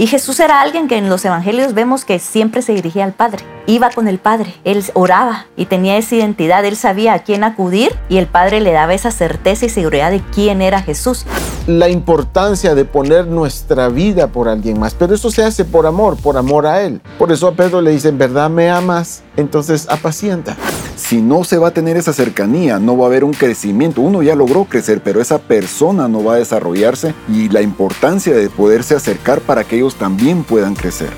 [0.00, 3.44] Y Jesús era alguien que en los evangelios vemos que siempre se dirigía al Padre.
[3.66, 7.92] Iba con el Padre, él oraba y tenía esa identidad, él sabía a quién acudir
[8.08, 11.26] y el Padre le daba esa certeza y seguridad de quién era Jesús.
[11.66, 16.16] La importancia de poner nuestra vida por alguien más, pero eso se hace por amor,
[16.16, 17.02] por amor a Él.
[17.18, 20.56] Por eso a Pedro le dice, en verdad me amas, entonces apacienta.
[20.98, 24.00] Si no se va a tener esa cercanía, no va a haber un crecimiento.
[24.00, 28.50] Uno ya logró crecer, pero esa persona no va a desarrollarse y la importancia de
[28.50, 31.10] poderse acercar para que ellos también puedan crecer.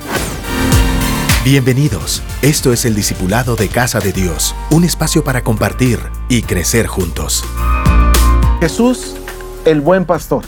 [1.45, 2.23] Bienvenidos.
[2.43, 7.43] Esto es el Discipulado de Casa de Dios, un espacio para compartir y crecer juntos.
[8.61, 9.17] Jesús,
[9.65, 10.45] el buen pastor.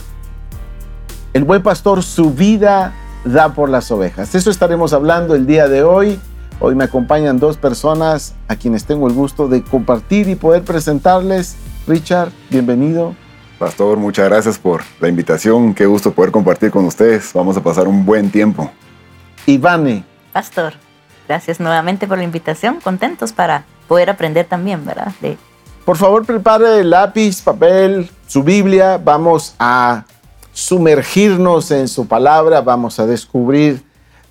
[1.33, 2.93] El buen pastor su vida
[3.25, 4.35] da por las ovejas.
[4.35, 6.21] Eso estaremos hablando el día de hoy.
[6.65, 11.57] Hoy me acompañan dos personas a quienes tengo el gusto de compartir y poder presentarles.
[11.89, 13.17] Richard, bienvenido.
[13.59, 15.75] Pastor, muchas gracias por la invitación.
[15.75, 17.33] Qué gusto poder compartir con ustedes.
[17.35, 18.71] Vamos a pasar un buen tiempo.
[19.45, 20.05] Ivane.
[20.33, 20.75] Pastor,
[21.27, 22.79] gracias nuevamente por la invitación.
[22.81, 25.13] Contentos para poder aprender también, ¿verdad?
[25.21, 25.37] De...
[25.85, 29.01] Por favor, prepare lápiz, papel, su Biblia.
[29.05, 30.05] Vamos a
[30.53, 32.61] sumergirnos en su palabra.
[32.61, 33.83] Vamos a descubrir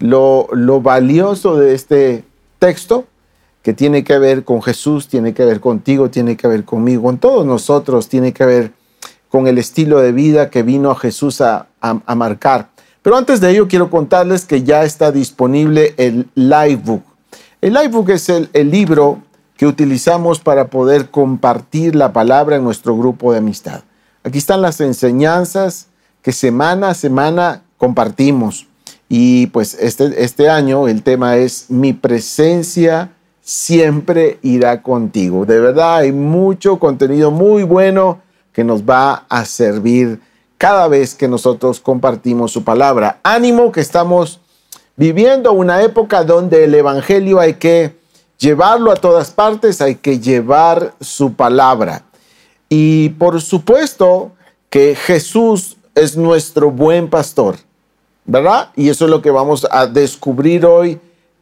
[0.01, 2.23] lo, valioso de este
[2.61, 3.07] texto
[3.63, 7.17] que tiene que ver con Jesús, tiene que ver contigo, tiene que ver conmigo, con
[7.17, 8.71] todos nosotros, tiene que ver
[9.29, 11.67] con el estilo de vida que vino a Jesús a,
[12.15, 12.69] marcar.
[13.01, 17.01] Pero antes de ello quiero contarles que ya está disponible el Livebook.
[17.61, 19.23] El Livebook es el, el libro
[19.57, 23.81] que utilizamos para poder compartir la palabra en nuestro grupo de amistad.
[24.23, 25.87] Aquí están las enseñanzas
[26.21, 28.67] que semana a semana compartimos.
[29.13, 35.45] Y pues este, este año el tema es mi presencia siempre irá contigo.
[35.45, 38.21] De verdad hay mucho contenido muy bueno
[38.53, 40.21] que nos va a servir
[40.57, 43.19] cada vez que nosotros compartimos su palabra.
[43.21, 44.39] Ánimo que estamos
[44.95, 47.93] viviendo una época donde el Evangelio hay que
[48.39, 52.03] llevarlo a todas partes, hay que llevar su palabra.
[52.69, 54.31] Y por supuesto
[54.69, 57.57] que Jesús es nuestro buen pastor.
[58.31, 58.69] ¿Verdad?
[58.77, 60.99] Y eso es lo que vamos a descubrir hoy.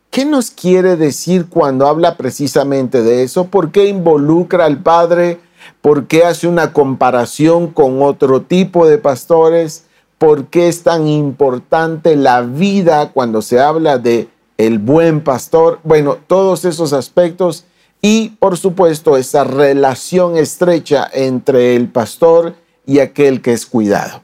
[0.09, 3.45] ¿Qué nos quiere decir cuando habla precisamente de eso?
[3.45, 5.39] ¿Por qué involucra al Padre?
[5.81, 9.85] ¿Por qué hace una comparación con otro tipo de pastores?
[10.17, 15.79] ¿Por qué es tan importante la vida cuando se habla de el buen pastor?
[15.83, 17.65] Bueno, todos esos aspectos
[18.01, 22.55] y por supuesto esa relación estrecha entre el pastor
[22.87, 24.23] y aquel que es cuidado.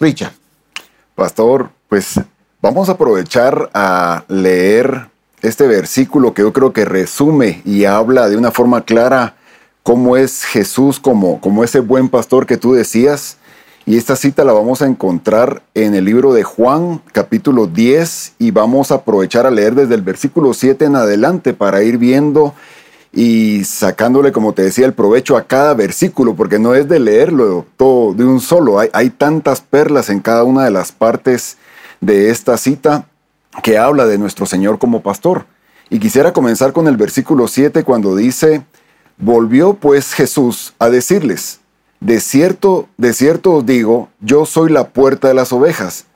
[0.00, 0.39] Richard.
[1.20, 2.18] Pastor, pues
[2.62, 5.08] vamos a aprovechar a leer
[5.42, 9.36] este versículo que yo creo que resume y habla de una forma clara
[9.82, 13.36] cómo es Jesús como, como ese buen pastor que tú decías.
[13.84, 18.50] Y esta cita la vamos a encontrar en el libro de Juan, capítulo 10, y
[18.50, 22.54] vamos a aprovechar a leer desde el versículo 7 en adelante para ir viendo
[23.12, 27.66] y sacándole, como te decía, el provecho a cada versículo, porque no es de leerlo
[27.76, 31.56] todo de un solo, hay, tantas perlas en cada una de las partes
[32.00, 33.06] de esta cita
[33.62, 35.46] que habla de nuestro Señor como pastor.
[35.88, 38.62] Y quisiera comenzar con el versículo 7 cuando dice,
[39.18, 41.58] volvió pues Jesús a decirles,
[41.98, 46.06] de cierto, de cierto os digo, yo soy la puerta de las ovejas.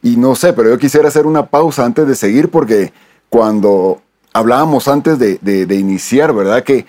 [0.00, 2.92] Y no sé, pero yo quisiera hacer una pausa antes de seguir porque
[3.28, 4.00] cuando
[4.36, 6.62] hablábamos antes de, iniciar, ¿verdad?
[6.62, 6.84] Que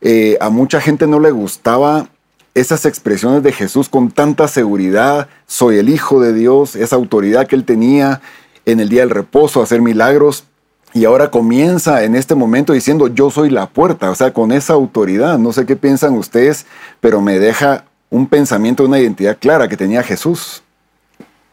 [0.00, 2.08] eh, a mucha gente no le gustaba
[2.54, 7.54] esas expresiones de Jesús con tanta seguridad, soy el Hijo de Dios, esa autoridad que
[7.54, 8.20] él tenía
[8.66, 10.44] en el día del reposo, hacer milagros,
[10.92, 14.72] y ahora comienza en este momento diciendo yo soy la puerta, o sea, con esa
[14.72, 16.66] autoridad, no sé qué piensan ustedes,
[17.00, 20.64] pero me deja un pensamiento, una identidad clara que tenía Jesús.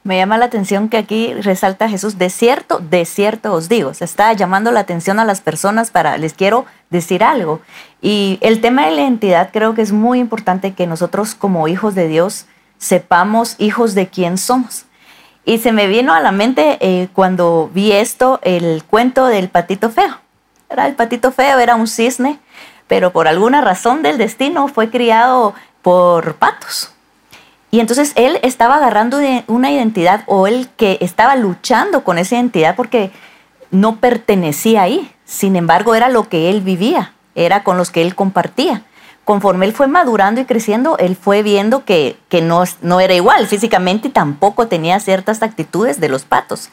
[0.05, 3.95] Me llama la atención que aquí resalta Jesús, de cierto, de cierto os digo.
[3.95, 7.59] Se está llamando la atención a las personas para, les quiero decir algo.
[8.03, 11.95] Y el tema de la identidad creo que es muy importante que nosotros como hijos
[11.95, 12.45] de Dios
[12.77, 14.85] sepamos hijos de quién somos.
[15.43, 19.90] Y se me vino a la mente eh, cuando vi esto, el cuento del patito
[19.90, 20.19] feo.
[20.69, 22.37] Era el patito feo, era un cisne,
[22.85, 26.94] pero por alguna razón del destino fue criado por patos
[27.75, 32.73] y entonces él estaba agarrando una identidad o él que estaba luchando con esa identidad
[32.77, 33.11] porque
[33.69, 35.11] no pertenecía ahí.
[35.25, 38.83] Sin embargo, era lo que él vivía, era con los que él compartía.
[39.25, 44.07] Conforme él fue madurando y creciendo, él fue viendo que, no, no, era igual físicamente
[44.07, 46.69] y tampoco tenía ciertas actitudes de los patos.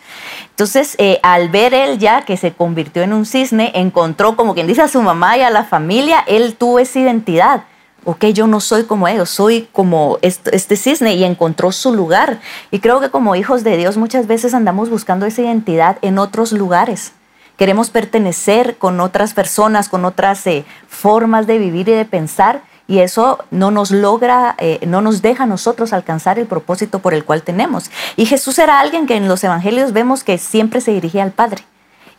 [0.50, 4.68] Entonces, eh, al ver él ya que se convirtió en un cisne, encontró, como quien
[4.68, 7.64] dice, a su mamá y a la familia, él tuvo esa identidad
[8.04, 12.40] ok, yo no soy como ellos, soy como este cisne y encontró su lugar.
[12.70, 16.52] Y creo que como hijos de Dios muchas veces andamos buscando esa identidad en otros
[16.52, 17.12] lugares.
[17.56, 22.98] Queremos pertenecer con otras personas, con otras eh, formas de vivir y de pensar, y
[22.98, 27.24] eso no nos logra, eh, no nos deja a nosotros alcanzar el propósito por el
[27.24, 27.90] cual tenemos.
[28.16, 31.62] Y Jesús era alguien que en los evangelios vemos que siempre se dirigía al Padre,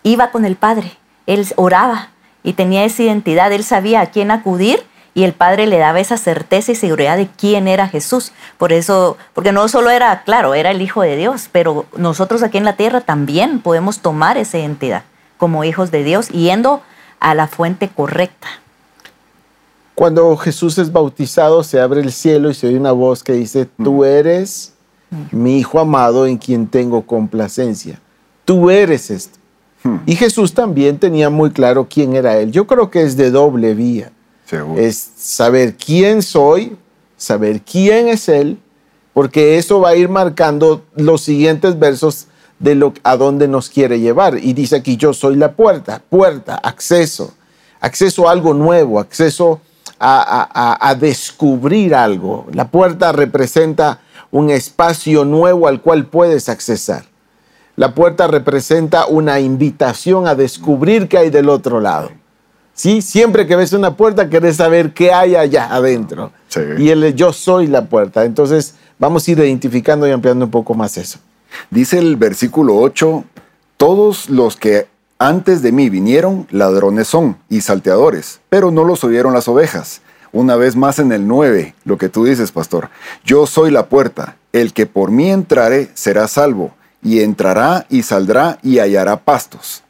[0.03, 0.93] iba con el Padre,
[1.27, 2.09] él oraba
[2.43, 4.83] y tenía esa identidad, él sabía a quién acudir
[5.13, 8.31] y el Padre le daba esa certeza y seguridad de quién era Jesús.
[8.57, 12.57] Por eso, porque no solo era, claro, era el Hijo de Dios, pero nosotros aquí
[12.57, 15.03] en la tierra también podemos tomar esa identidad
[15.37, 16.81] como hijos de Dios yendo
[17.19, 18.47] a la fuente correcta.
[19.95, 23.65] Cuando Jesús es bautizado, se abre el cielo y se oye una voz que dice,
[23.65, 24.05] tú mm.
[24.05, 24.73] eres
[25.31, 27.99] mi Hijo amado en quien tengo complacencia.
[28.45, 29.37] Tú eres esto.
[29.83, 29.97] Hmm.
[30.05, 32.51] Y Jesús también tenía muy claro quién era Él.
[32.51, 34.11] Yo creo que es de doble vía.
[34.77, 36.77] Es saber quién soy,
[37.17, 38.57] saber quién es Él,
[39.13, 42.27] porque eso va a ir marcando los siguientes versos
[42.59, 44.37] de lo, a dónde nos quiere llevar.
[44.37, 47.33] Y dice aquí, yo soy la puerta, puerta, acceso,
[47.79, 49.61] acceso a algo nuevo, acceso
[49.99, 52.45] a, a descubrir algo.
[52.51, 54.01] La puerta representa
[54.31, 57.05] un espacio nuevo al cual puedes accesar.
[57.75, 62.09] La puerta representa una invitación a descubrir qué hay del otro lado.
[62.73, 63.01] ¿Sí?
[63.01, 66.31] Siempre que ves una puerta, querés saber qué hay allá adentro.
[66.77, 68.25] Y el yo soy la puerta.
[68.25, 71.19] Entonces, vamos a ir identificando y ampliando un poco más eso.
[71.69, 73.23] Dice el versículo 8,
[73.77, 74.87] todos los que
[75.19, 80.01] antes de mí vinieron, ladrones son y salteadores, pero no los oyeron las ovejas.
[80.31, 82.89] Una vez más en el 9, lo que tú dices, pastor.
[83.23, 84.35] Yo soy la puerta.
[84.51, 86.73] El que por mí entrare será salvo,
[87.03, 89.83] y entrará y saldrá y hallará pastos.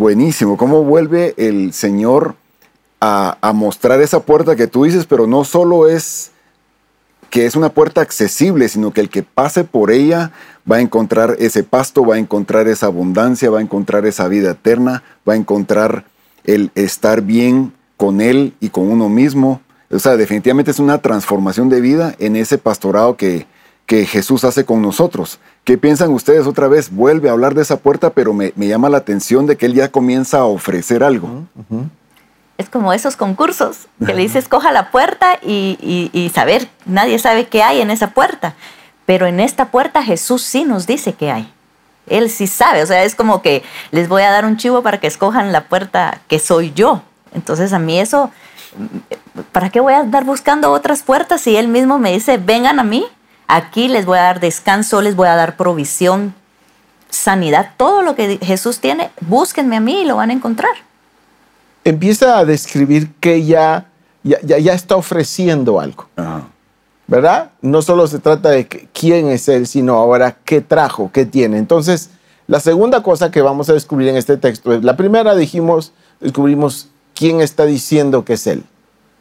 [0.00, 2.34] Buenísimo, cómo vuelve el Señor
[3.02, 6.30] a, mostrar esa puerta que tú dices, pero no solo es
[7.28, 10.32] que es una puerta accesible, sino que el que pase por ella
[10.68, 14.52] va a encontrar ese pasto, va a encontrar esa abundancia, va a encontrar esa vida
[14.52, 16.06] eterna, va a encontrar
[16.44, 19.60] el estar bien con Él y con uno mismo.
[19.90, 23.46] O sea, definitivamente es una transformación de vida en ese pastorado que,
[23.90, 25.40] que Jesús hace con nosotros.
[25.64, 26.92] ¿Qué piensan ustedes otra vez?
[26.92, 29.90] Vuelve a hablar de esa puerta, pero me, llama la atención de que él ya
[29.90, 31.42] comienza a ofrecer algo.
[32.56, 37.64] Es como esos concursos que le dices, coja la puerta y, saber, nadie sabe qué
[37.64, 38.54] hay en esa puerta.
[39.06, 41.52] Pero en esta puerta Jesús sí nos dice qué hay.
[42.06, 45.00] Él sí sabe, o sea, es como que les voy a dar un chivo para
[45.00, 47.02] que escojan la puerta que soy yo.
[47.34, 48.30] Entonces a mí eso,
[49.50, 52.84] ¿para qué voy a andar buscando otras puertas si Él mismo me dice, vengan a
[52.84, 53.04] mí?
[53.52, 56.34] Aquí les voy a dar descanso, les voy a dar provisión,
[57.08, 60.70] sanidad, todo lo que Jesús tiene, búsquenme a mí y lo van a encontrar.
[61.82, 63.88] Empieza a describir que ya,
[64.22, 66.06] ya, ya está ofreciendo algo.
[67.08, 67.50] ¿Verdad?
[67.60, 71.58] No solo se trata de quién es Él, sino ahora qué trajo, qué tiene.
[71.58, 72.10] Entonces,
[72.46, 76.90] la segunda cosa que vamos a descubrir en este texto es, la primera dijimos, descubrimos
[77.16, 78.62] quién está diciendo que es Él.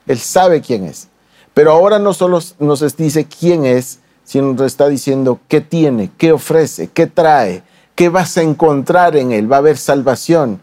[0.05, 1.07] Él sabe quién es.
[1.55, 6.31] Pero ahora no solo nos dice quién es, sino nos está diciendo qué tiene, qué
[6.31, 7.63] ofrece, qué trae,
[7.95, 9.51] qué vas a encontrar en él.
[9.51, 10.61] Va a haber salvación,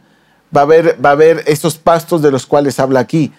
[0.56, 3.32] va a haber, va a haber esos pastos de los cuales habla aquí.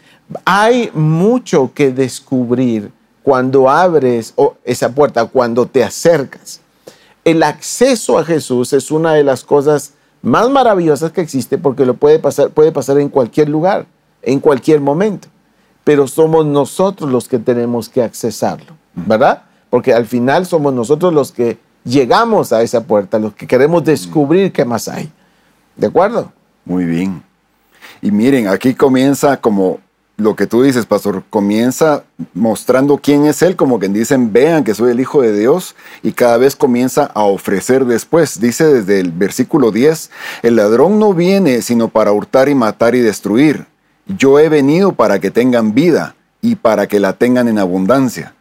[0.44, 2.91] Hay mucho que descubrir
[3.24, 4.33] cuando abres
[4.65, 6.59] esa puerta, cuando te acercas.
[7.24, 11.93] El acceso a Jesús es una de las cosas más maravillosas que existe porque lo
[11.93, 13.86] puede pasar, puede pasar en cualquier lugar,
[14.22, 15.29] en cualquier momento.
[15.86, 19.47] Pero somos nosotros los que tenemos que accesarlo, ¿verdad?
[19.69, 24.51] Porque al final somos nosotros los que llegamos a esa puerta, los que queremos descubrir
[24.51, 25.12] qué más hay.
[25.75, 26.31] ¿De acuerdo?
[26.65, 27.24] Muy bien.
[28.01, 29.79] Y miren, aquí comienza como
[30.17, 34.74] lo que tú dices, pastor, comienza mostrando quién es Él, como que dicen, vean que
[34.74, 38.39] soy el Hijo de Dios, y cada vez comienza a ofrecer después.
[38.39, 40.09] Dice desde el versículo 10,
[40.41, 43.67] el ladrón no viene sino para hurtar y matar y destruir.
[44.07, 48.33] Yo he venido para que tengan vida y para que la tengan en abundancia.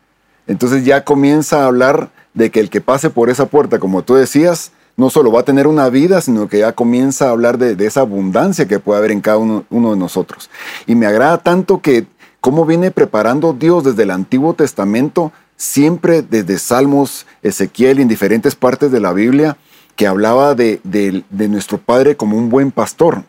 [0.47, 4.15] Entonces ya comienza a hablar de que el que pase por esa puerta, como tú
[4.15, 7.85] decías, no solo va a tener una vida, sino que ya comienza a hablar de,
[7.87, 10.51] esa abundancia que puede haber en cada uno, de nosotros.
[10.87, 12.07] Y me agrada tanto que
[12.41, 18.91] cómo viene preparando Dios desde el Antiguo Testamento, siempre desde Salmos, Ezequiel en diferentes partes
[18.91, 19.57] de la Biblia,
[19.97, 23.25] que hablaba de nuestro Padre como un buen pastor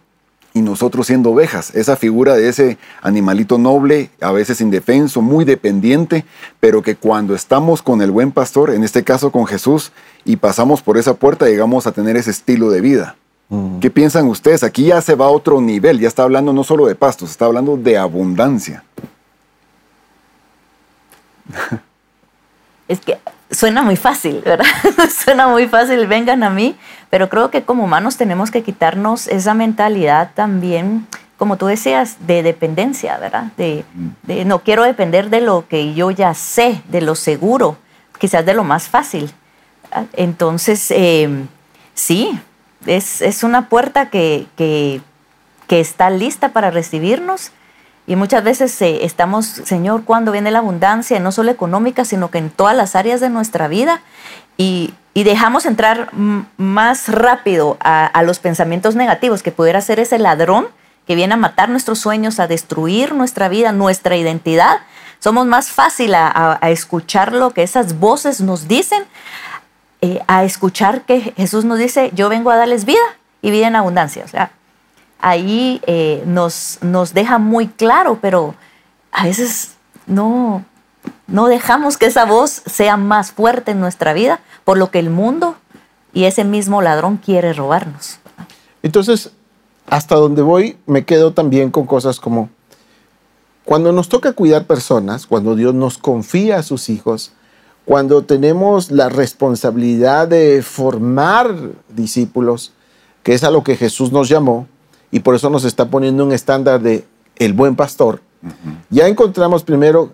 [0.58, 1.74] y nosotros siendo ovejas.
[1.76, 6.26] Esa figura de ese animalito noble, a veces indefenso, muy dependiente,
[6.60, 9.92] pero que cuando estamos con el buen pastor, en este caso con Jesús,
[10.26, 13.16] y pasamos por esa puerta, llegamos a tener ese estilo de vida.
[13.50, 13.80] Mm.
[13.80, 14.64] ¿Qué piensan ustedes?
[14.64, 17.46] Aquí ya se va a otro nivel, ya está hablando no solo de pastos, está
[17.46, 18.84] hablando de abundancia.
[22.88, 23.18] es que
[23.52, 24.66] suena muy fácil, ¿verdad?
[25.26, 26.76] suena muy fácil, vengan a mí,
[27.10, 32.44] pero creo que como humanos tenemos que quitarnos esa mentalidad también, como tú decías, de
[32.44, 33.52] dependencia, ¿verdad?
[33.58, 33.86] De,
[34.46, 37.78] no quiero depender de lo que yo ya sé, de lo seguro,
[38.20, 39.32] quizás de lo más fácil.
[40.14, 41.48] Entonces, em,
[41.94, 42.38] sí,
[42.86, 45.02] es, es, una puerta que, que,
[45.68, 47.52] que está lista para recibirnos
[48.08, 52.38] y muchas veces eh, estamos, Señor, cuando viene la abundancia, no solo económica, sino que
[52.38, 54.02] en todas las áreas de nuestra vida,
[54.56, 56.10] y, dejamos entrar
[56.58, 60.68] más rápido a, los pensamientos negativos, que pudiera ser ese ladrón
[61.08, 64.78] que viene a matar nuestros sueños, a destruir nuestra vida, nuestra identidad.
[65.20, 69.04] Somos más fácil a, escuchar lo que esas voces nos dicen,
[70.02, 73.00] eh, a escuchar que Jesús nos dice, yo vengo a darles vida
[73.42, 74.24] y vida en abundancia.
[74.24, 74.52] O sea,
[75.20, 78.56] ahí eh, nos, nos deja muy claro, pero
[79.12, 80.64] a veces no,
[81.28, 85.10] no dejamos que esa voz sea más fuerte en nuestra vida por lo que el
[85.10, 85.56] mundo
[86.14, 88.20] y ese mismo ladrón quiere robarnos.
[88.84, 89.32] Entonces,
[89.90, 92.50] hasta donde voy, me quedo también con cosas como,
[93.66, 97.34] cuando nos toca cuidar personas, cuando Dios nos confía a sus hijos,
[97.86, 101.56] cuando tenemos la responsabilidad de formar
[101.90, 102.74] discípulos,
[103.24, 104.68] que es a lo que Jesús nos llamó,
[105.12, 107.06] y por eso nos está poniendo un estándar de
[107.38, 108.22] el buen pastor.
[108.90, 110.12] Ya encontramos primero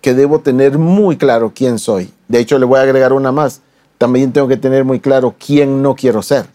[0.00, 2.12] que debo tener muy claro quién soy.
[2.28, 3.60] De hecho, le voy a agregar una más.
[3.98, 6.46] También tengo que tener muy claro quién no quiero ser.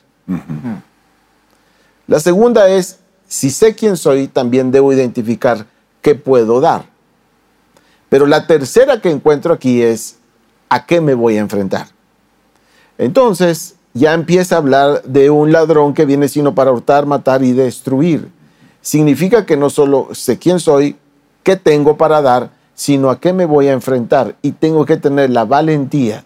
[2.08, 5.66] La segunda es, si sé quién soy, también debo identificar
[6.02, 6.86] qué puedo dar.
[8.10, 10.18] Pero la tercera que encuentro aquí es,
[10.70, 11.88] ¿a qué me voy a enfrentar?
[12.98, 17.52] Entonces, ya empieza a hablar de un ladrón que viene sino para hurtar, matar y
[17.52, 18.30] destruir.
[18.82, 20.96] Significa que no solo sé quién soy,
[21.44, 25.30] qué tengo para dar, sino a qué me voy a enfrentar y tengo que tener
[25.30, 26.24] la valentía.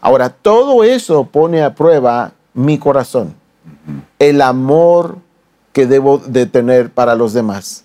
[0.00, 3.34] Ahora, todo eso pone a prueba mi corazón,
[4.18, 5.18] el amor
[5.72, 7.84] que debo de tener para los demás.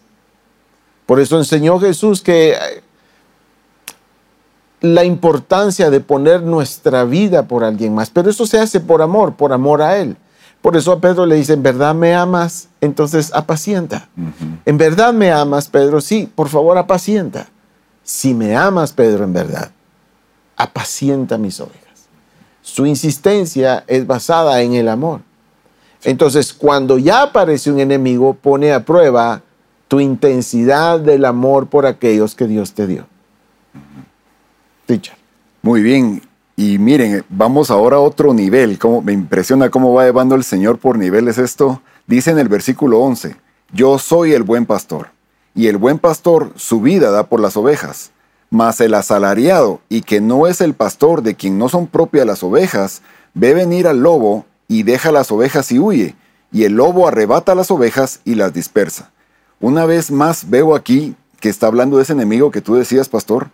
[1.05, 2.55] Por eso enseñó Jesús que
[4.81, 9.35] la importancia de poner nuestra vida por alguien más, pero eso se hace por amor,
[9.35, 10.17] por amor a Él.
[10.61, 12.67] Por eso a Pedro le dice, ¿en verdad me amas?
[12.81, 14.09] Entonces apacienta.
[14.65, 16.01] ¿En verdad me amas, Pedro?
[16.01, 17.47] Sí, por favor, apacienta.
[18.03, 19.71] Si me amas, Pedro, en verdad,
[20.55, 22.09] apacienta mis ovejas.
[22.61, 25.21] Su insistencia es basada en el amor.
[26.03, 29.41] Entonces, cuando ya aparece un enemigo, pone a prueba
[29.87, 33.07] tu intensidad del amor por aquellos que Dios te dio.
[35.61, 36.21] Muy bien.
[36.55, 38.79] Y miren, vamos ahora a otro nivel.
[38.79, 41.81] Como, me impresiona cómo va llevando el Señor por niveles esto.
[42.07, 43.35] Dice en el versículo 11,
[43.73, 45.09] yo soy el buen pastor,
[45.53, 48.11] y el buen pastor su vida da por las ovejas.
[48.49, 52.43] Mas el asalariado, y que no es el pastor de quien no son propias las
[52.43, 53.01] ovejas,
[53.33, 56.15] ve venir al lobo y deja las ovejas y huye,
[56.51, 59.11] y el lobo arrebata las ovejas y las dispersa.
[59.59, 63.49] Una vez más veo aquí que está hablando de ese enemigo que tú decías, pastor,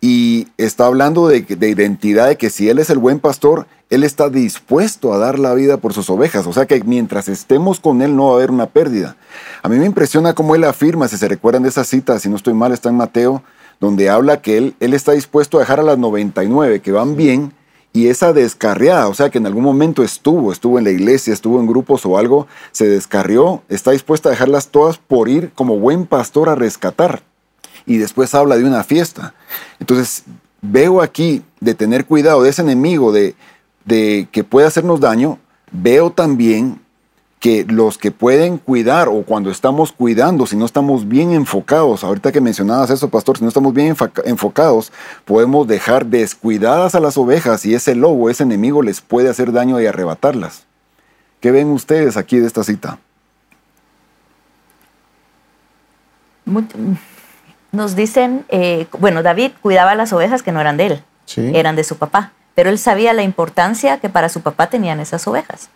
[0.00, 4.28] y está hablando de, identidad, de que si Él es el buen pastor, Él está
[4.28, 6.46] dispuesto a dar la vida por sus ovejas.
[6.46, 9.16] O sea que mientras estemos con Él no va a haber una pérdida.
[9.62, 12.36] A mí me impresiona cómo Él afirma, si se recuerdan de esa cita, si no
[12.36, 13.42] estoy mal, está en Mateo,
[13.80, 17.52] donde habla que Él, él está dispuesto a dejar a las 99 que van bien
[17.92, 21.58] y esa descarriada, o sea que en algún momento estuvo, estuvo en la iglesia, estuvo
[21.60, 26.04] en grupos o algo, se descarrió, está dispuesta a dejarlas todas por ir como buen
[26.04, 27.22] pastor a rescatar
[27.86, 29.34] y después habla de una fiesta.
[29.78, 30.24] Entonces,
[30.60, 33.34] veo aquí de tener cuidado de ese enemigo de,
[33.86, 35.38] que puede hacernos daño,
[35.70, 36.80] veo también
[37.38, 42.32] que los que pueden cuidar o cuando estamos cuidando, si no estamos bien enfocados, ahorita
[42.32, 44.90] que mencionabas eso, pastor, si no estamos bien enfocados,
[45.24, 49.80] podemos dejar descuidadas a las ovejas y ese lobo, ese enemigo les puede hacer daño
[49.80, 50.64] y arrebatarlas.
[51.40, 52.98] ¿Qué ven ustedes aquí de esta cita?
[57.76, 61.04] Nos dicen, eh, bueno, David cuidaba las ovejas que no eran de él,
[61.36, 65.26] eran de su papá, pero él sabía la importancia que para su papá tenían esas
[65.28, 65.68] ovejas.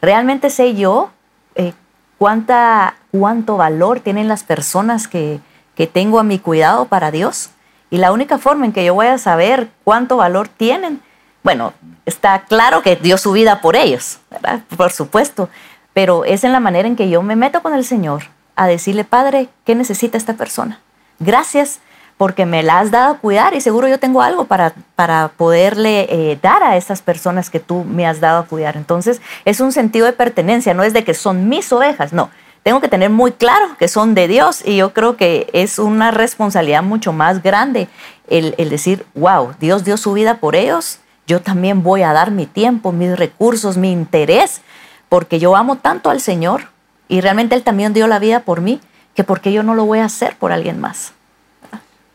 [0.00, 1.10] Realmente sé yo
[1.54, 1.72] eh,
[2.16, 5.40] cuánta, cuánto valor tienen las personas que,
[5.74, 7.50] que tengo a mi cuidado para Dios.
[7.90, 11.00] Y la única forma en que yo voy a saber cuánto valor tienen,
[11.42, 11.72] bueno,
[12.04, 14.60] está claro que dio su vida por ellos, ¿verdad?
[14.76, 15.48] Por supuesto,
[15.94, 18.24] pero es en la manera en que yo me meto con el Señor
[18.56, 20.80] a decirle, Padre, ¿qué necesita esta persona?
[21.18, 21.80] Gracias
[22.18, 26.06] porque me la has dado a cuidar y seguro yo tengo algo para, para poderle
[26.10, 28.76] eh, dar a esas personas que tú me has dado a cuidar.
[28.76, 32.28] Entonces es un sentido de pertenencia, no es de que son mis ovejas, no.
[32.64, 36.10] tengo que tener muy claro que son de Dios y yo creo que es una
[36.10, 37.88] responsabilidad mucho más grande
[38.28, 40.98] el, el decir, wow, Dios dio su vida por ellos,
[41.28, 44.60] yo también voy a dar mi tiempo, mis recursos, mi interés,
[45.08, 46.68] porque yo amo tanto al Señor
[47.06, 48.80] y realmente Él también dio la vida por mí,
[49.18, 51.10] que porque yo no lo voy a hacer por alguien más.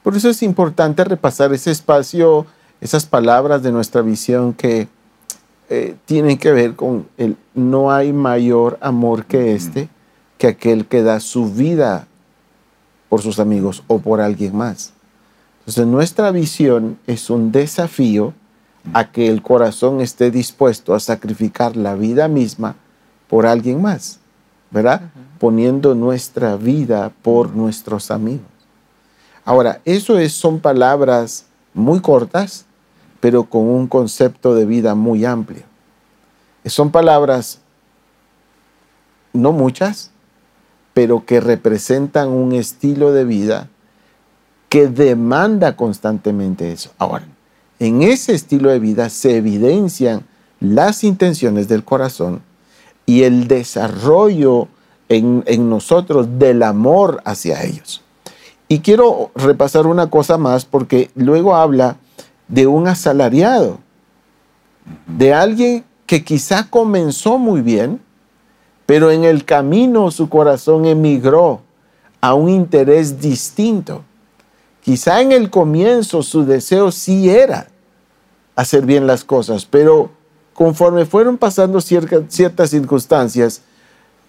[0.04, 2.46] Por eso es importante repasar ese espacio,
[2.80, 4.88] esas palabras de nuestra visión que
[5.68, 9.90] eh, tienen que ver con el no hay mayor amor que este,
[10.38, 12.08] que aquel que da su vida
[13.10, 14.94] por sus amigos o por alguien más.
[15.60, 18.34] Entonces nuestra visión es un desafío
[18.94, 22.78] a que el corazón esté dispuesto a sacrificar la vida misma
[23.28, 24.22] por alguien más,
[24.74, 25.12] ¿verdad?
[25.40, 28.48] Poniendo nuestra vida por nuestros amigos.
[29.46, 32.66] Ahora, eso es, son palabras muy cortas,
[33.20, 35.64] pero con un concepto de vida muy amplio.
[36.66, 37.60] Son palabras
[39.32, 40.12] no muchas,
[40.94, 43.70] pero que representan un estilo de vida
[44.70, 46.92] que demanda constantemente eso.
[46.98, 47.26] Ahora,
[47.80, 50.26] en ese estilo de vida se evidencian
[50.60, 52.42] las intenciones del corazón
[53.06, 54.68] y el desarrollo
[55.10, 58.02] en, en nosotros del amor hacia ellos.
[58.68, 61.98] Y quiero repasar una cosa más porque luego habla
[62.48, 63.80] de un asalariado,
[65.06, 68.02] de alguien que quizá comenzó muy bien,
[68.86, 71.62] pero en el camino su corazón emigró
[72.22, 74.04] a un interés distinto.
[74.82, 77.68] Quizá en el comienzo su deseo sí era
[78.56, 80.12] hacer bien las cosas, pero
[80.54, 83.62] conforme fueron pasando ciertas circunstancias,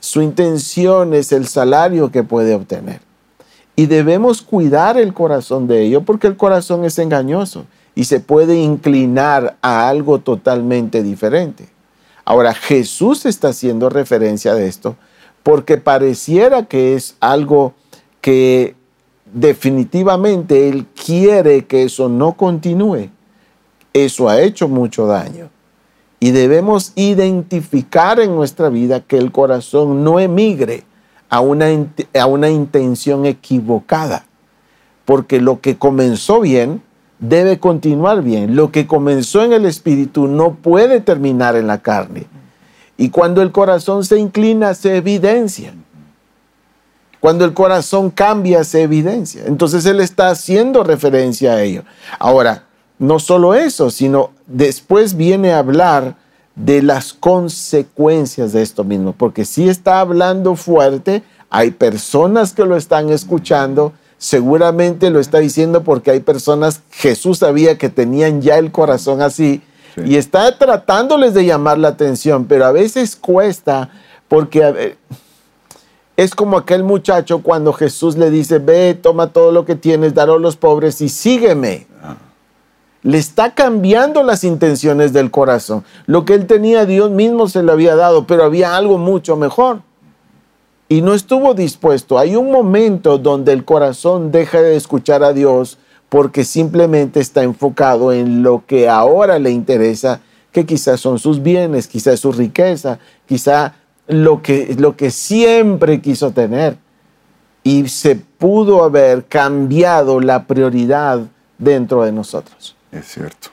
[0.00, 3.00] su intención es el salario que puede obtener.
[3.76, 8.56] Y debemos cuidar el corazón de ello porque el corazón es engañoso y se puede
[8.56, 11.68] inclinar a algo totalmente diferente.
[12.24, 14.96] Ahora, Jesús está haciendo referencia de esto
[15.42, 17.74] porque pareciera que es algo
[18.20, 18.74] que
[19.32, 23.10] definitivamente Él quiere que eso no continúe.
[23.92, 25.50] Eso ha hecho mucho daño.
[26.24, 30.84] Y debemos identificar en nuestra vida que el corazón no emigre
[31.28, 31.66] a una,
[32.18, 34.24] a una intención equivocada,
[35.04, 36.80] porque lo que comenzó bien
[37.18, 38.56] debe continuar bien.
[38.56, 42.24] Lo que comenzó en el espíritu no puede terminar en la carne.
[42.96, 45.74] Y cuando el corazón se inclina, se evidencia.
[47.20, 49.42] Cuando el corazón cambia, se evidencia.
[49.44, 51.82] Entonces Él está haciendo referencia a ello.
[52.18, 52.64] Ahora,
[53.06, 56.16] no solo eso, sino después viene a hablar
[56.56, 62.76] de las consecuencias de esto mismo, porque si está hablando fuerte, hay personas que lo
[62.76, 68.70] están escuchando, seguramente lo está diciendo porque hay personas, Jesús sabía que tenían ya el
[68.70, 69.62] corazón así,
[70.04, 73.90] y está tratándoles de llamar la atención, pero a veces cuesta
[74.28, 74.96] porque
[76.16, 80.34] es como aquel muchacho cuando Jesús le dice, ve, toma todo lo que tienes, dalo
[80.34, 81.86] a los pobres y sígueme
[83.04, 85.84] le está cambiando las intenciones del corazón.
[86.06, 89.82] Lo que él tenía, Dios mismo se lo había dado, pero había algo mucho mejor.
[90.88, 92.18] Y no estuvo dispuesto.
[92.18, 98.10] Hay un momento donde el corazón deja de escuchar a Dios porque simplemente está enfocado
[98.10, 103.74] en lo que ahora le interesa, que quizás son sus bienes, quizás su riqueza, quizá
[104.06, 106.78] lo que, lo que siempre quiso tener.
[107.64, 111.20] Y se pudo haber cambiado la prioridad
[111.58, 112.76] dentro de nosotros.
[112.94, 113.48] Es cierto.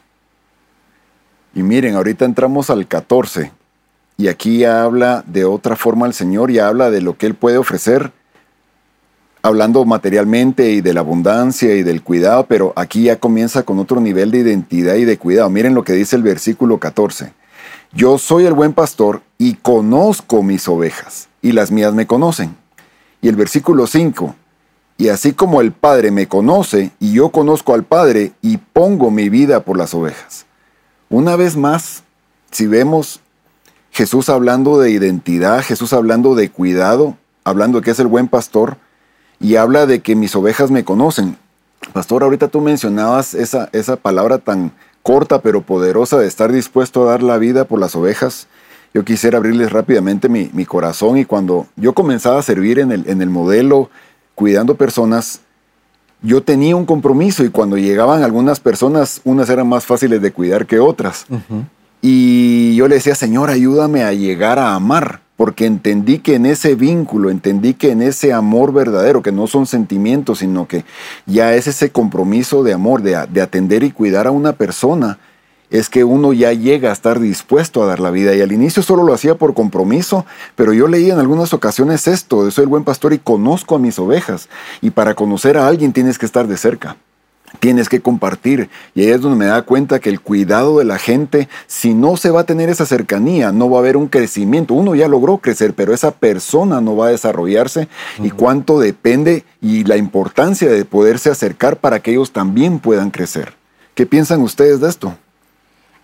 [1.53, 3.51] Y miren, ahorita entramos al 14
[4.17, 7.33] y aquí ya habla de otra forma el Señor, ya habla de lo que Él
[7.33, 8.11] puede ofrecer,
[9.41, 13.99] hablando materialmente y de la abundancia y del cuidado, pero aquí ya comienza con otro
[13.99, 15.49] nivel de identidad y de cuidado.
[15.49, 17.33] Miren lo que dice el versículo 14.
[17.93, 22.55] Yo soy el buen pastor y conozco mis ovejas y las mías me conocen.
[23.21, 24.35] Y el versículo 5,
[25.01, 29.29] y así como el Padre me conoce y yo conozco al Padre y pongo mi
[29.29, 30.45] vida por las ovejas.
[31.09, 32.03] Una vez más,
[32.51, 33.19] si vemos
[33.89, 38.77] Jesús hablando de identidad, Jesús hablando de cuidado, hablando de que es el buen pastor
[39.39, 41.35] y habla de que mis ovejas me conocen.
[41.93, 47.13] Pastor, ahorita tú mencionabas esa, esa palabra tan corta pero poderosa de estar dispuesto a
[47.13, 48.45] dar la vida por las ovejas.
[48.93, 53.09] Yo quisiera abrirles rápidamente mi, mi corazón y cuando yo comenzaba a servir en el,
[53.09, 53.89] en el modelo
[54.41, 55.41] cuidando personas,
[56.23, 60.65] yo tenía un compromiso y cuando llegaban algunas personas, unas eran más fáciles de cuidar
[60.65, 61.27] que otras.
[62.01, 66.73] Y yo le decía, Señor, ayúdame a llegar a amar, porque entendí que en ese
[66.73, 70.85] vínculo, entendí que en ese amor verdadero, que no son sentimientos, sino que
[71.27, 75.19] ya es ese compromiso de amor, de, de atender y cuidar a una persona,
[75.71, 78.35] es que uno ya llega a estar dispuesto a dar la vida.
[78.35, 82.51] Y al inicio solo lo hacía por compromiso, pero yo leí en algunas ocasiones esto,
[82.51, 84.49] soy el buen pastor y conozco a mis ovejas.
[84.81, 86.97] Y para conocer a alguien tienes que estar de cerca
[87.59, 88.69] tienes que compartir.
[88.95, 92.17] Y ahí es donde me da cuenta que el cuidado de la gente, si no
[92.17, 94.73] se va a tener esa cercanía, no va a haber un crecimiento.
[94.73, 97.87] Uno ya logró crecer, pero esa persona no va a desarrollarse.
[98.19, 103.53] Y cuánto depende y la importancia de poderse acercar para que ellos también puedan crecer.
[103.95, 105.15] ¿Qué piensan ustedes de esto?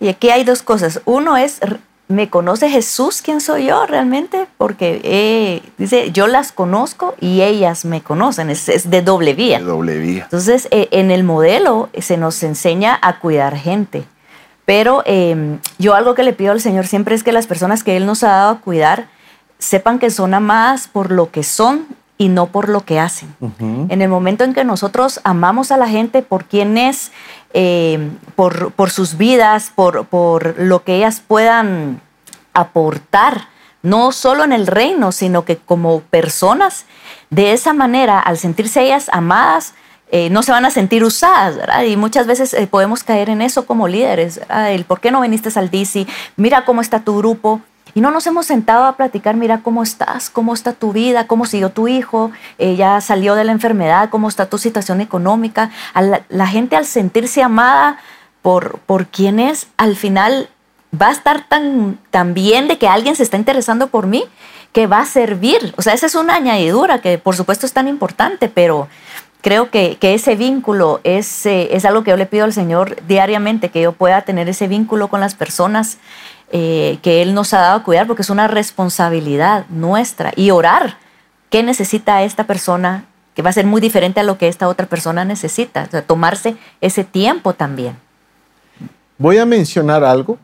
[0.00, 1.00] Y aquí hay dos cosas.
[1.04, 1.60] Uno es
[2.08, 4.46] ¿me conoce Jesús quién soy yo realmente?
[4.56, 9.58] Porque eh, dice, yo las conozco y ellas me conocen, es, de doble vía.
[9.58, 10.22] De doble vía.
[10.24, 14.04] Entonces, eh, en el modelo se nos enseña a cuidar gente.
[14.64, 17.96] Pero em, yo algo que le pido al Señor siempre es que las personas que
[17.96, 19.08] Él nos ha dado a cuidar
[19.58, 21.86] sepan que son amadas por lo que son
[22.18, 23.34] y no por lo que hacen.
[23.60, 27.12] En el momento en que nosotros amamos a la gente por quién es,
[27.54, 32.00] eh, por, por, sus vidas, por, por lo que ellas puedan
[32.52, 33.46] aportar,
[33.82, 36.86] no solo en el reino, sino que como personas,
[37.30, 39.74] de esa manera, al sentirse ellas amadas,
[40.10, 41.82] eh, no se van a sentir usadas, ¿verdad?
[41.84, 45.50] Y muchas veces eh, podemos caer en eso como líderes, el por qué no viniste
[45.56, 47.60] al DC, mira cómo está tu grupo,
[47.98, 51.46] y no nos hemos sentado a platicar, mira cómo estás, cómo está tu vida, cómo
[51.46, 55.72] siguió tu hijo, ya salió de la enfermedad, cómo está tu situación económica.
[56.28, 57.98] la, gente al sentirse amada
[58.40, 60.48] por, por quien es, al final
[60.94, 64.22] va a estar tan, tan bien de que alguien se está interesando por mí
[64.72, 65.74] que va a servir.
[65.76, 68.86] O sea, esa es una añadidura que por supuesto es tan importante, pero
[69.40, 72.96] creo que, que ese vínculo es, eh, es algo que yo le pido al Señor
[73.08, 75.98] diariamente, que yo pueda tener ese vínculo con las personas
[76.50, 80.32] eh, que Él nos ha dado a cuidar, porque es una responsabilidad nuestra.
[80.36, 80.98] Y orar,
[81.50, 83.04] ¿qué necesita esta persona?
[83.34, 85.84] Que va a ser muy diferente a lo que esta otra persona necesita.
[85.84, 87.96] O sea, tomarse ese tiempo también.
[89.18, 90.38] Voy a mencionar algo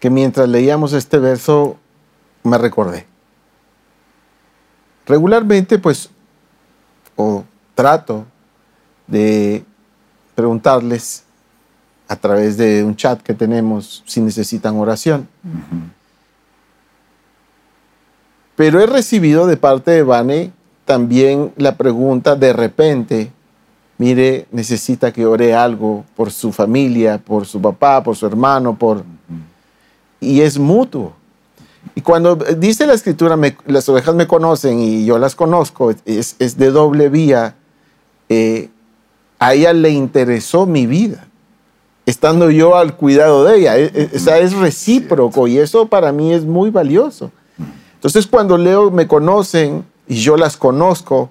[0.00, 1.78] que mientras leíamos este verso
[2.42, 3.06] me recordé.
[5.06, 6.10] Regularmente, pues,
[7.16, 7.44] o
[7.74, 8.26] trato
[9.06, 9.64] de
[10.34, 11.24] preguntarles
[12.14, 15.28] a través de un chat que tenemos si necesitan oración.
[18.56, 20.52] Pero he recibido de parte de Vane
[20.84, 23.32] también la pregunta de repente,
[23.98, 29.04] mire, necesita que ore algo por su familia, por su papá, por su hermano, por...
[30.20, 31.14] Y es mutuo.
[31.96, 36.70] Y cuando dice la escritura, las ovejas me conocen y yo las conozco, es, de
[36.70, 37.56] doble vía,
[38.28, 38.70] eh,
[39.38, 41.26] a ella le interesó mi vida
[42.06, 43.78] estando yo al cuidado de ella.
[43.78, 47.30] E, e, o sea, es recíproco y eso para mí es muy valioso.
[47.94, 51.30] Entonces cuando leo me conocen y yo las conozco,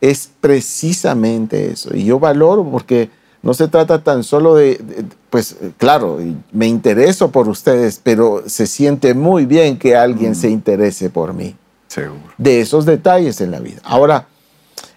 [0.00, 1.94] es precisamente eso.
[1.96, 3.10] Y yo valoro porque
[3.42, 4.82] no se trata tan solo de,
[5.30, 6.18] pues claro,
[6.52, 11.56] me intereso por ustedes, pero se siente muy bien que alguien se interese por mí.
[11.88, 12.20] Seguro.
[12.36, 13.80] De esos detalles en la vida.
[13.82, 14.26] Ahora,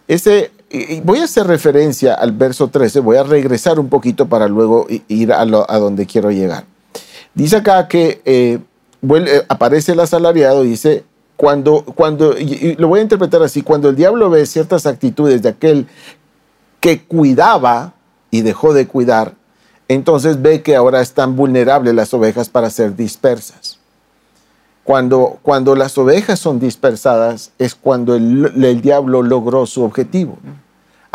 [0.07, 0.51] ese
[1.03, 5.31] voy a hacer referencia al verso 13, voy a regresar un poquito para luego ir
[5.31, 6.65] a, donde quiero llegar.
[7.35, 8.59] Dice acá que eh,
[9.09, 11.03] eh, aparece el asalariado, dice,
[11.37, 15.49] cuando, cuando, y lo voy a interpretar así, cuando el diablo ve ciertas actitudes de
[15.49, 15.87] aquel
[16.79, 17.93] que cuidaba
[18.31, 19.35] y dejó de cuidar,
[19.87, 23.77] entonces ve que ahora están vulnerables las ovejas para ser dispersas.
[24.83, 30.37] Cuando, cuando las ovejas son dispersadas es cuando el diablo logró su objetivo.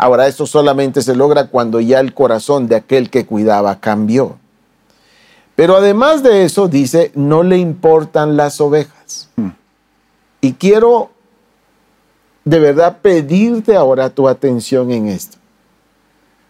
[0.01, 4.37] Ahora, esto solamente se logra cuando ya el corazón de aquel que cuidaba cambió.
[5.57, 9.27] Pero además de eso, dice, no le importan las ovejas.
[9.35, 9.49] Hmm.
[10.39, 11.09] Y quiero
[12.45, 15.37] de verdad pedirte ahora tu atención en esto.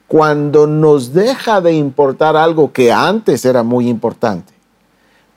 [0.07, 4.53] Cuando nos deja de importar algo que antes era muy importante,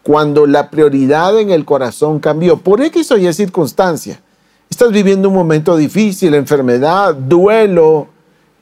[0.03, 4.21] cuando la prioridad en el corazón cambió, por X o Y circunstancia,
[4.73, 8.09] estás viviendo un momento difícil, enfermedad, duelo,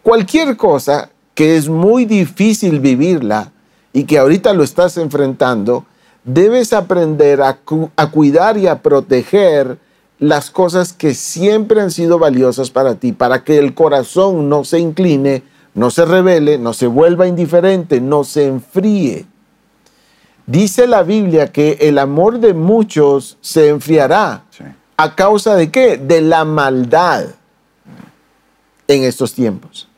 [0.02, 3.52] cualquier cosa que es muy difícil vivirla
[3.92, 5.86] y que ahorita lo estás enfrentando,
[6.24, 7.60] debes aprender a,
[8.10, 9.78] cuidar y a proteger
[10.18, 14.80] las cosas que siempre han sido valiosas para ti, para que el corazón no se
[14.80, 15.44] incline,
[15.74, 19.26] no se revele, no se vuelva indiferente, no se enfríe.
[20.44, 24.42] Dice la Biblia que el amor de muchos se enfriará.
[25.02, 25.96] ¿A causa de qué?
[25.96, 27.24] De la maldad
[28.86, 29.88] en estos tiempos.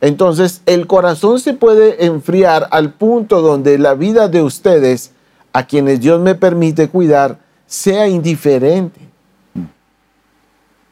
[0.00, 5.12] Entonces, el corazón se puede enfriar al punto donde la vida de ustedes,
[5.52, 8.98] a quienes Dios me permite cuidar, sea indiferente.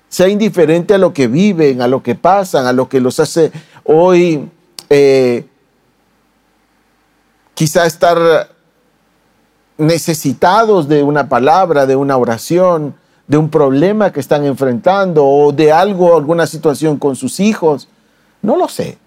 [0.09, 3.51] Sea indiferente a lo que viven, a lo que pasan, a lo que los hace
[3.83, 4.49] hoy
[4.89, 5.45] eh,
[7.55, 8.49] quizá estar
[9.77, 12.95] necesitados de una palabra, de una oración,
[13.31, 17.87] de un problema que están enfrentando o de algo, alguna situación con sus hijos.
[18.43, 18.99] No lo sé.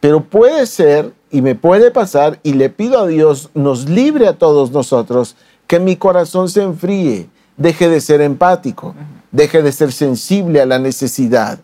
[0.00, 4.32] Pero puede ser y me puede pasar y le pido a Dios nos libre a
[4.32, 5.36] todos nosotros
[5.68, 8.92] que mi corazón se enfríe, deje de ser empático,
[9.30, 11.60] deje de ser sensible a la necesidad,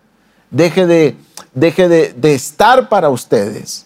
[0.52, 1.16] deje de,
[1.54, 3.84] deje de, de estar para ustedes.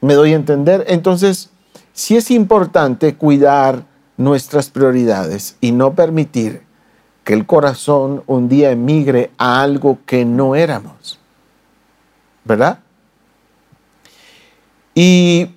[0.00, 0.84] ¿Me doy a entender?
[0.86, 1.50] Entonces,
[1.92, 3.87] sí es importante cuidar
[4.18, 6.62] nuestras prioridades y no permitir
[7.24, 11.18] que el corazón un día emigre a algo que no éramos.
[12.44, 12.80] ¿Verdad?
[14.94, 15.50] Y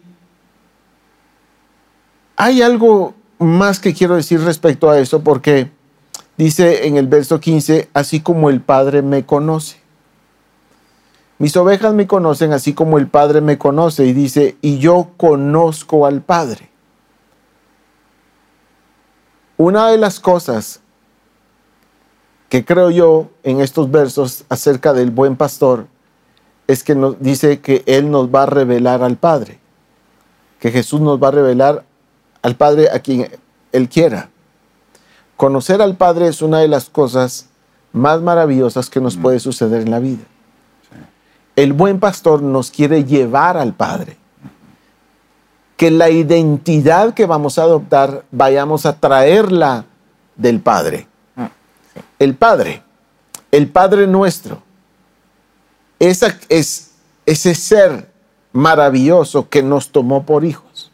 [2.36, 5.72] hay algo más que quiero decir respecto a eso porque
[6.38, 9.78] dice en el verso 15, así como el Padre me conoce.
[11.40, 16.06] Mis ovejas me conocen así como el Padre me conoce y dice, y yo conozco
[16.06, 16.71] al Padre.
[19.62, 20.80] Una de las cosas
[22.50, 25.86] que creo yo en estos versos acerca del buen pastor
[26.66, 29.60] es que nos dice que Él nos va a revelar al Padre,
[30.60, 31.84] que Jesús nos va a revelar
[32.42, 33.30] al Padre a quien
[33.72, 34.32] Él quiera.
[35.38, 37.48] Conocer al Padre es una de las cosas
[37.94, 40.24] más maravillosas que nos puede suceder en la vida
[41.56, 44.18] el buen pastor nos quiere llevar al Padre.
[45.82, 49.86] Que la identidad que vamos a adoptar vayamos a traerla
[50.36, 51.08] del Padre.
[51.36, 51.50] Ah,
[52.20, 52.84] el Padre,
[53.50, 54.62] el Padre nuestro,
[55.98, 56.92] esa, es
[57.26, 58.12] ese ser
[58.54, 60.92] maravilloso que nos tomó por hijos.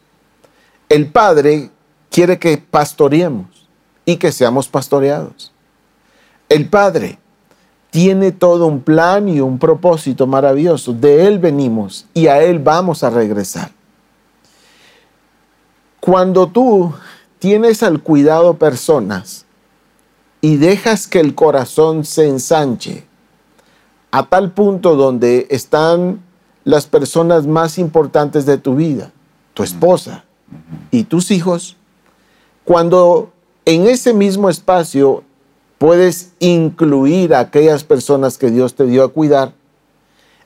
[0.87, 1.69] El Padre
[2.09, 3.67] quiere que pastoreemos
[4.05, 5.51] y que seamos pastoreados.
[6.47, 7.19] El Padre
[7.89, 10.93] tiene todo un plan y un propósito maravilloso.
[10.93, 13.75] De Él venimos y a Él vamos a regresar.
[16.07, 16.93] Cuando tú
[17.37, 19.45] tienes al cuidado personas
[20.39, 23.03] y dejas que el corazón se ensanche
[24.11, 26.23] a tal punto donde están
[26.63, 29.11] las personas más importantes de tu vida,
[29.53, 30.23] tu esposa
[30.91, 31.75] y tus hijos,
[32.63, 33.33] cuando
[33.65, 35.25] en ese mismo espacio
[35.77, 39.51] puedes incluir a aquellas personas que Dios te dio a cuidar,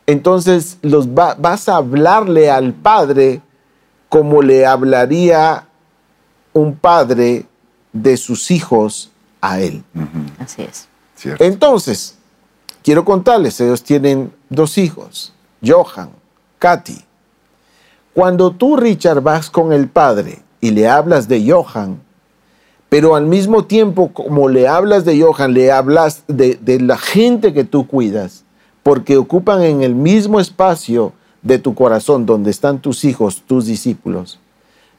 [0.08, 3.44] entonces los vas a hablarle al Padre
[4.12, 5.70] como le hablaría
[6.52, 7.46] un padre
[7.94, 9.86] de sus hijos a él.
[10.38, 10.90] Así es.
[11.40, 12.18] Entonces,
[12.84, 15.32] quiero contarles, ellos tienen dos hijos,
[15.66, 16.10] Johan,
[16.60, 17.06] Katy.
[18.14, 22.02] Cuando tú, Richard, vas con el padre y le hablas de Johan,
[22.90, 27.64] pero al mismo tiempo, como le hablas de Johan, le hablas de, la gente que
[27.64, 28.44] tú cuidas,
[28.84, 34.40] porque ocupan en el mismo espacio de tu corazón donde están tus hijos, tus discípulos.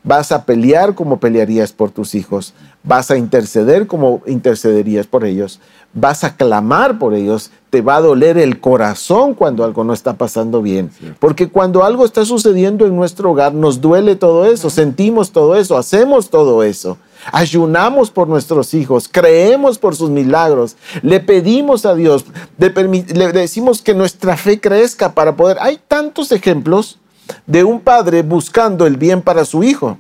[0.05, 5.61] Vas a pelear como pelearías por tus hijos, vas a interceder como intercederías por ellos,
[5.95, 10.15] vas a clamar por ellos, te va a doler el corazón cuando algo no está
[10.15, 10.91] pasando bien.
[11.21, 15.77] Porque cuando algo está sucediendo en nuestro hogar, nos duele todo eso, sentimos todo eso,
[15.77, 16.99] hacemos todo eso
[17.31, 22.25] ayunamos por nuestros hijos, creemos por sus milagros, le pedimos a Dios,
[22.59, 25.59] le, decimos que nuestra fe crezca para poder...
[25.61, 26.99] Hay tantos ejemplos
[27.47, 29.99] de un padre buscando el bien para su hijo.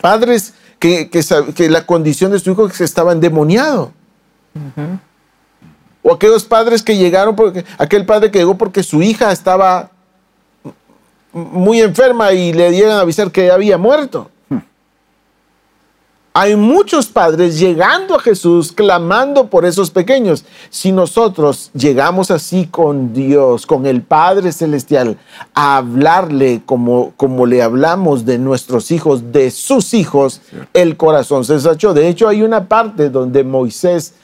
[0.00, 3.92] Padres que, que, la condición de su hijo estaba endemoniado.
[6.02, 9.90] O aquellos padres que llegaron, porque, aquel padre que llegó porque su hija estaba
[11.32, 14.29] muy enferma y le dieron a avisar que había muerto.
[16.32, 20.44] Hay muchos padres llegando a Jesús, clamando por esos pequeños.
[20.70, 25.18] Si nosotros llegamos así con Dios, con el Padre Celestial,
[25.54, 30.40] a hablarle como, como le hablamos de nuestros hijos, de sus hijos,
[30.72, 31.94] el corazón se sachó.
[31.94, 34.14] De hecho, hay una parte donde Moisés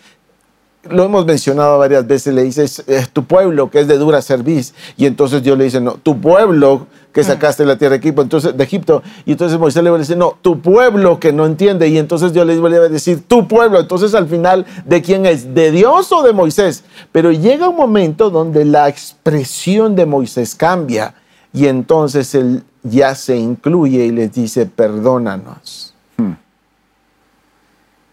[0.91, 4.75] lo hemos mencionado varias veces, le dices, es tu pueblo que es de dura serviz.
[4.97, 8.21] Y entonces Dios le dice, no, tu pueblo que sacaste de la tierra de Egipto,
[8.21, 9.03] entonces, de Egipto.
[9.25, 11.89] Y entonces Moisés le va a decir, no, tu pueblo que no entiende.
[11.89, 13.81] Y entonces Dios le va a decir, tu pueblo.
[13.81, 15.55] Entonces al final, ¿de quién es?
[15.55, 16.85] ¿De Dios o de Moisés?
[17.13, 21.15] Pero llega un momento donde la expresión de Moisés cambia.
[21.55, 25.95] Y entonces él ya se incluye y les dice, perdónanos.
[26.19, 26.33] Hmm.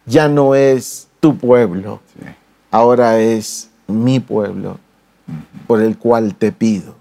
[0.05, 1.99] Ya no es tu pueblo
[2.73, 4.79] ahora es mi pueblo
[5.67, 6.95] por el cual te pido.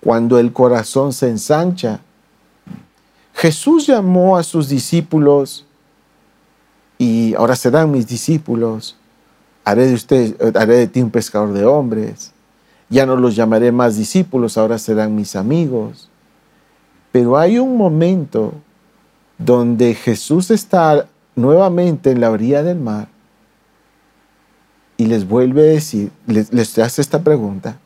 [0.00, 2.00] Cuando el corazón se ensancha,
[3.34, 5.66] Jesús llamó a sus discípulos
[6.96, 8.96] y ahora serán mis discípulos.
[9.62, 12.32] Haré de usted, haré de ti un pescador de hombres.
[12.88, 16.08] Ya no los llamaré más discípulos, ahora serán mis amigos.
[17.12, 18.54] Pero hay un momento
[19.36, 23.17] donde Jesús está nuevamente en la orilla del mar
[24.98, 27.78] y les vuelve a decir, les, les hace esta pregunta.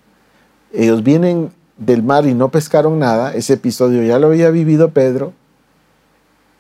[0.73, 3.35] Ellos vienen del mar y no pescaron nada.
[3.35, 5.35] Ese episodio ya lo había vivido Pedro.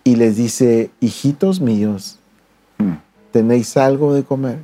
[0.04, 2.18] Y les dice, hijitos míos,
[3.30, 4.58] ¿tenéis algo de comer?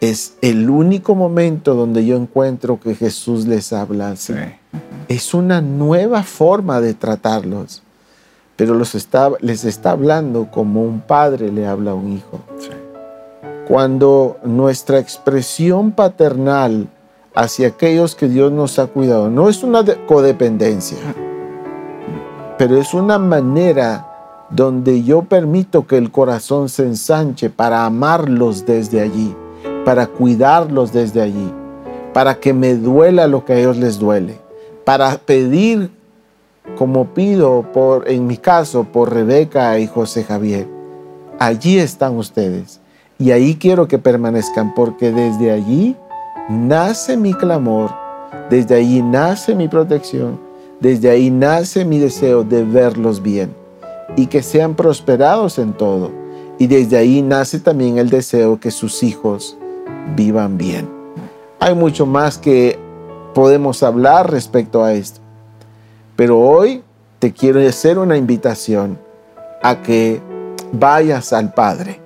[0.00, 4.34] Es el único momento donde yo encuentro que Jesús les habla así.
[5.08, 7.82] Es una nueva forma de tratarlos,
[8.56, 12.40] pero los está, les está hablando como un padre le habla a un hijo.
[13.68, 16.88] Cuando nuestra expresión paternal
[17.34, 20.96] hacia aquellos que Dios nos ha cuidado no es una codependencia,
[22.56, 29.02] pero es una manera donde yo permito que el corazón se ensanche para amarlos desde
[29.02, 29.36] allí,
[29.84, 31.52] para cuidarlos desde allí,
[32.14, 34.40] para que me duela lo que a ellos les duele,
[34.86, 35.90] para pedir
[36.78, 40.66] como pido por en mi caso por Rebeca y José Javier.
[41.38, 42.80] Allí están ustedes
[43.18, 45.96] y ahí quiero que permanezcan porque desde allí
[46.48, 47.90] nace mi clamor,
[48.48, 50.40] desde allí nace mi protección,
[50.80, 53.54] desde ahí nace mi deseo de verlos bien
[54.16, 56.10] y que sean prosperados en todo.
[56.58, 59.56] Y desde ahí nace también el deseo que sus hijos
[60.16, 60.88] vivan bien.
[61.60, 62.78] Hay mucho más que
[63.34, 65.20] podemos hablar respecto a esto.
[66.16, 66.82] Pero hoy
[67.18, 68.98] te quiero hacer una invitación
[69.62, 70.20] a que
[70.72, 72.00] vayas al Padre,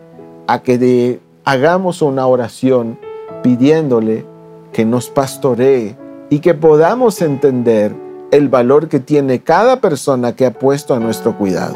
[0.46, 2.98] a que hagamos una oración
[3.42, 4.24] pidiéndole
[4.72, 5.96] que nos pastoree
[6.30, 7.94] y que podamos entender
[8.30, 11.74] el valor que tiene cada persona que ha puesto a nuestro cuidado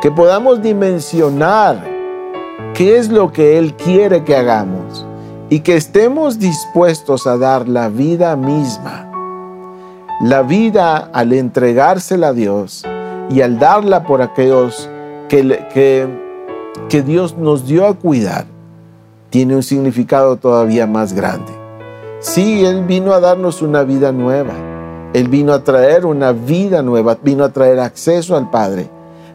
[0.00, 1.82] que podamos dimensionar
[2.74, 5.04] qué es lo que Él quiere que hagamos
[5.50, 9.10] y que estemos dispuestos a dar la vida misma.
[10.20, 12.84] La vida al entregársela a Dios
[13.30, 14.88] y al darla por aquellos
[15.28, 16.06] que, que,
[16.88, 18.46] que Dios nos dio a cuidar,
[19.30, 21.52] tiene un significado todavía más grande.
[22.20, 24.54] Sí, Él vino a darnos una vida nueva.
[25.12, 28.90] Él vino a traer una vida nueva, vino a traer acceso al Padre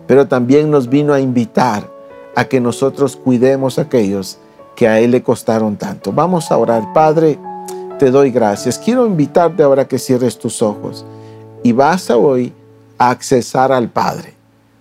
[0.07, 1.89] pero también nos vino a invitar
[2.35, 4.37] a que nosotros cuidemos a aquellos
[4.75, 6.11] que a Él le costaron tanto.
[6.11, 6.93] Vamos a orar.
[6.93, 7.39] Padre,
[7.99, 8.79] te doy gracias.
[8.79, 11.05] Quiero invitarte ahora que cierres tus ojos
[11.61, 12.53] y vas a hoy
[12.97, 14.33] a accesar al Padre.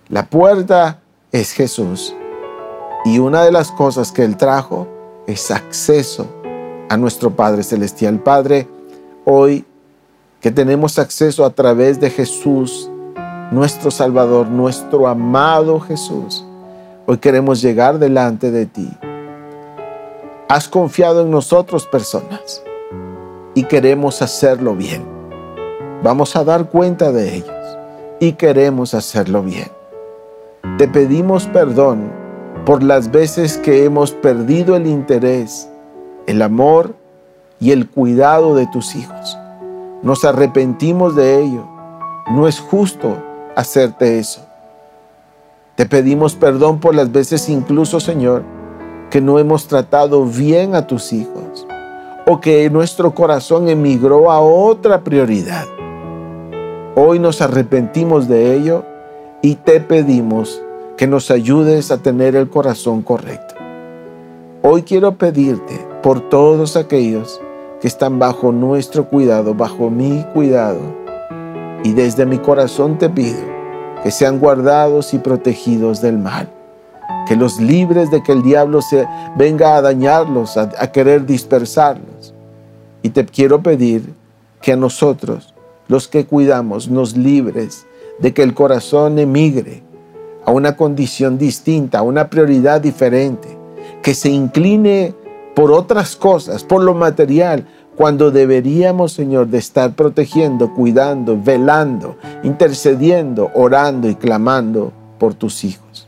[0.09, 0.99] La puerta
[1.31, 2.13] es Jesús
[3.05, 4.87] y una de las cosas que Él trajo
[5.27, 6.27] es acceso
[6.89, 8.19] a nuestro Padre Celestial.
[8.19, 8.67] Padre,
[9.25, 9.65] hoy
[10.39, 12.89] que tenemos acceso a través de Jesús,
[13.51, 16.45] nuestro Salvador, nuestro amado Jesús.
[17.05, 18.89] Hoy queremos llegar delante de ti.
[20.47, 22.63] Has confiado en nosotros personas
[23.53, 25.03] y queremos hacerlo bien.
[26.03, 27.77] Vamos a dar cuenta de ellos
[28.19, 29.71] y queremos hacerlo bien.
[30.77, 32.22] Te pedimos perdón
[32.65, 35.69] por las veces que hemos perdido el interés,
[36.27, 36.95] el amor
[37.59, 39.37] y el cuidado de tus hijos.
[40.01, 41.67] Nos arrepentimos de ello.
[42.31, 43.17] No es justo
[43.55, 44.45] hacerte eso.
[45.75, 48.43] Te pedimos perdón por las veces incluso, Señor,
[49.09, 51.67] que no hemos tratado bien a tus hijos
[52.25, 55.65] o que nuestro corazón emigró a otra prioridad.
[56.95, 58.85] Hoy nos arrepentimos de ello
[59.41, 60.61] y te pedimos
[60.97, 63.55] que nos ayudes a tener el corazón correcto.
[64.61, 67.41] Hoy quiero pedirte por todos aquellos
[67.81, 70.79] que están bajo nuestro cuidado, bajo mi cuidado,
[71.83, 73.41] y desde mi corazón te pido
[74.03, 76.49] que sean guardados y protegidos del mal,
[77.27, 82.33] que los libres de que el diablo se venga a dañarlos, a, a querer dispersarlos.
[83.01, 84.13] Y te quiero pedir
[84.61, 85.53] que a nosotros,
[85.87, 87.85] los que cuidamos, nos libres
[88.19, 89.83] de que el corazón emigre
[90.45, 93.57] a una condición distinta, a una prioridad diferente,
[94.01, 95.15] que se incline
[95.55, 103.51] por otras cosas, por lo material, cuando deberíamos, Señor, de estar protegiendo, cuidando, velando, intercediendo,
[103.53, 106.07] orando y clamando por tus hijos.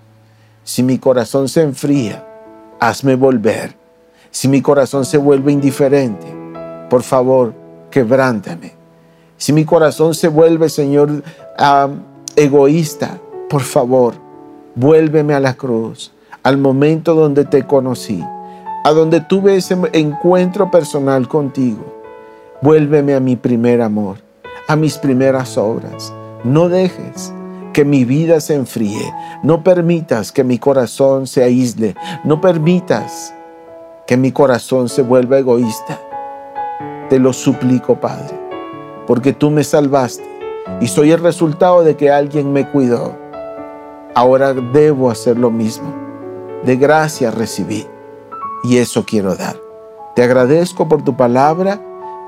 [0.64, 2.26] Si mi corazón se enfría,
[2.80, 3.76] hazme volver.
[4.32, 6.26] Si mi corazón se vuelve indiferente,
[6.90, 7.54] por favor,
[7.92, 8.74] quebrántame.
[9.38, 11.24] Si mi corazón se vuelve, Señor,
[12.36, 14.16] egoísta, por favor,
[14.76, 16.12] vuélveme a la cruz,
[16.44, 18.24] al momento donde te conocí
[18.86, 21.84] a donde tuve ese encuentro personal contigo.
[22.62, 24.18] Vuélveme a mi primer amor,
[24.68, 26.14] a mis primeras obras.
[26.44, 27.34] No dejes
[27.74, 29.12] que mi vida se enfríe.
[29.42, 31.96] No permitas que mi corazón se aísle.
[32.24, 33.34] No permitas
[34.06, 36.00] que mi corazón se vuelva egoísta.
[37.10, 38.40] Te lo suplico, Padre,
[39.08, 40.30] porque tú me salvaste
[40.80, 43.18] y soy el resultado de que alguien me cuidó.
[44.16, 45.94] Ahora debo hacer lo mismo.
[46.64, 47.86] De gracia recibí
[48.64, 49.58] y eso quiero dar.
[50.16, 51.82] Te agradezco por tu palabra.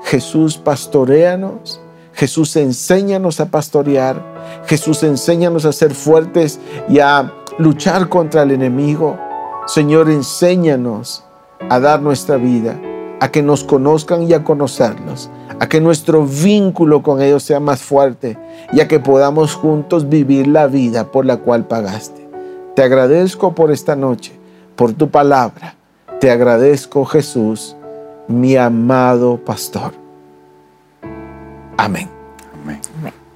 [0.04, 1.80] Jesús, pastoreanos.
[2.12, 4.22] Jesús, enséñanos a pastorear.
[4.66, 9.18] Jesús, enséñanos a ser fuertes y a luchar contra el enemigo.
[9.66, 11.24] Señor, enséñanos
[11.70, 12.78] a dar nuestra vida,
[13.20, 15.30] a que nos conozcan y a conocerlos,
[15.60, 18.38] a que nuestro vínculo con ellos sea más fuerte
[18.72, 22.28] y a que podamos juntos vivir la vida por la cual pagaste.
[22.74, 24.32] Te agradezco por esta noche,
[24.76, 25.74] por tu palabra.
[26.20, 27.76] Te agradezco, Jesús,
[28.28, 29.92] mi amado pastor.
[31.76, 32.08] Amén.
[32.62, 32.80] Amén.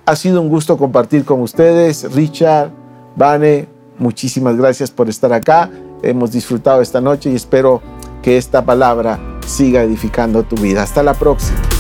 [0.05, 2.13] Ha sido un gusto compartir con ustedes.
[2.13, 2.71] Richard,
[3.17, 3.69] Vane,
[3.99, 5.71] muchísimas gracias por estar acá.
[6.03, 7.81] Hemos disfrutado esta noche y espero
[8.21, 10.83] que esta palabra siga edificando tu vida.
[10.83, 11.72] Hasta la próxima.